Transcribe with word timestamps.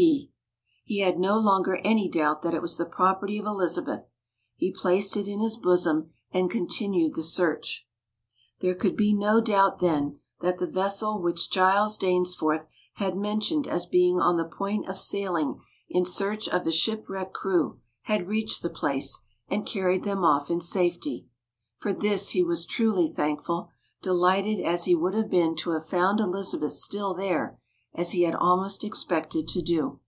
P." 0.00 0.32
He 0.86 1.00
had 1.00 1.18
no 1.18 1.38
longer 1.38 1.76
any 1.84 2.08
doubt 2.08 2.40
that 2.40 2.54
it 2.54 2.62
was 2.62 2.78
the 2.78 2.86
property 2.86 3.36
of 3.36 3.44
Elizabeth. 3.44 4.08
He 4.56 4.72
placed 4.72 5.14
it 5.14 5.28
in 5.28 5.40
his 5.40 5.58
bosom 5.58 6.08
and 6.30 6.50
continued 6.50 7.14
the 7.14 7.22
search. 7.22 7.86
There 8.60 8.74
could 8.74 8.96
be 8.96 9.12
no 9.12 9.42
doubt 9.42 9.80
then, 9.80 10.18
that 10.40 10.56
the 10.58 10.66
vessel 10.66 11.20
which 11.20 11.50
Giles 11.50 11.98
Dainsforth 11.98 12.66
had 12.94 13.14
mentioned 13.14 13.66
as 13.66 13.84
being 13.84 14.18
on 14.20 14.38
the 14.38 14.46
point 14.46 14.88
of 14.88 14.96
sailing 14.96 15.60
in 15.90 16.06
search 16.06 16.48
of 16.48 16.64
the 16.64 16.72
shipwrecked 16.72 17.34
crew 17.34 17.78
had 18.04 18.26
reached 18.26 18.62
the 18.62 18.70
place, 18.70 19.20
and 19.48 19.66
carried 19.66 20.04
them 20.04 20.24
off 20.24 20.50
in 20.50 20.62
safety. 20.62 21.28
For 21.76 21.92
this 21.92 22.30
he 22.30 22.42
was 22.42 22.64
truly 22.64 23.06
thankful, 23.06 23.68
delighted 24.00 24.60
as 24.64 24.86
he 24.86 24.94
would 24.94 25.12
have 25.12 25.28
been 25.28 25.54
to 25.56 25.72
have 25.72 25.84
found 25.84 26.20
Elizabeth 26.20 26.72
still 26.72 27.12
there, 27.12 27.58
as 27.92 28.12
he 28.12 28.22
had 28.22 28.34
almost 28.36 28.84
expected 28.84 29.48
to 29.48 29.60
do. 29.62 29.98